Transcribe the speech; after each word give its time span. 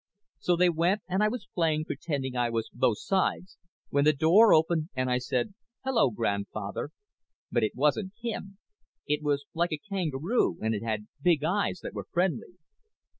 So 0.39 0.55
they 0.55 0.69
went 0.71 1.03
and 1.07 1.21
I 1.21 1.27
was 1.27 1.47
playing 1.53 1.85
pretending 1.85 2.35
I 2.35 2.49
was 2.49 2.71
both 2.73 2.97
sides 2.97 3.59
when 3.91 4.03
the 4.03 4.13
door 4.13 4.51
opened 4.51 4.89
and 4.95 5.11
I 5.11 5.19
said 5.19 5.53
Hello 5.83 6.09
Grandfather 6.09 6.89
but 7.51 7.61
it 7.63 7.75
wasn't 7.75 8.13
him 8.19 8.57
it 9.05 9.21
was 9.21 9.45
like 9.53 9.71
a 9.71 9.77
kangaroo 9.77 10.57
and 10.59 10.73
it 10.73 10.81
had 10.83 11.05
big 11.21 11.43
eyes 11.43 11.81
that 11.83 11.93
were 11.93 12.07
friendly. 12.11 12.57